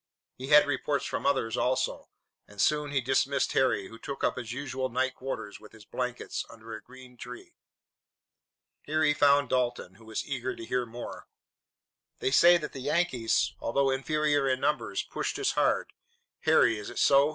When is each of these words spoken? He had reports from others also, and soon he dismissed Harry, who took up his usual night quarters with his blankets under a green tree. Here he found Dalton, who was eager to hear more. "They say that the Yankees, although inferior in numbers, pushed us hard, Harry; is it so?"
He 0.35 0.47
had 0.47 0.65
reports 0.65 1.05
from 1.05 1.27
others 1.27 1.55
also, 1.55 2.09
and 2.47 2.59
soon 2.59 2.89
he 2.89 3.01
dismissed 3.01 3.51
Harry, 3.51 3.87
who 3.87 3.99
took 3.99 4.23
up 4.23 4.35
his 4.35 4.51
usual 4.51 4.89
night 4.89 5.13
quarters 5.13 5.59
with 5.59 5.73
his 5.73 5.85
blankets 5.85 6.43
under 6.49 6.73
a 6.73 6.81
green 6.81 7.17
tree. 7.17 7.53
Here 8.81 9.03
he 9.03 9.13
found 9.13 9.49
Dalton, 9.49 9.93
who 9.97 10.05
was 10.05 10.25
eager 10.25 10.55
to 10.55 10.65
hear 10.65 10.87
more. 10.87 11.27
"They 12.17 12.31
say 12.31 12.57
that 12.57 12.73
the 12.73 12.81
Yankees, 12.81 13.53
although 13.59 13.91
inferior 13.91 14.49
in 14.49 14.59
numbers, 14.59 15.03
pushed 15.03 15.37
us 15.37 15.51
hard, 15.51 15.93
Harry; 16.39 16.79
is 16.79 16.89
it 16.89 16.97
so?" 16.97 17.29